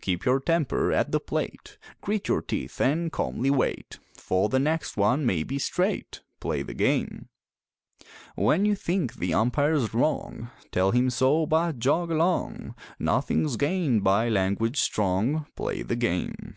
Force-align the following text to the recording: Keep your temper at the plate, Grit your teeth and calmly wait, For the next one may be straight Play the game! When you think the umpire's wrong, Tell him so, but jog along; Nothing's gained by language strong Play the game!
Keep 0.00 0.24
your 0.24 0.40
temper 0.40 0.90
at 0.90 1.12
the 1.12 1.20
plate, 1.20 1.76
Grit 2.00 2.28
your 2.28 2.40
teeth 2.40 2.80
and 2.80 3.12
calmly 3.12 3.50
wait, 3.50 3.98
For 4.14 4.48
the 4.48 4.58
next 4.58 4.96
one 4.96 5.26
may 5.26 5.42
be 5.42 5.58
straight 5.58 6.22
Play 6.40 6.62
the 6.62 6.72
game! 6.72 7.28
When 8.36 8.64
you 8.64 8.74
think 8.74 9.16
the 9.16 9.34
umpire's 9.34 9.92
wrong, 9.92 10.48
Tell 10.72 10.92
him 10.92 11.10
so, 11.10 11.44
but 11.44 11.78
jog 11.78 12.10
along; 12.10 12.74
Nothing's 12.98 13.58
gained 13.58 14.02
by 14.02 14.30
language 14.30 14.80
strong 14.80 15.44
Play 15.56 15.82
the 15.82 15.94
game! 15.96 16.56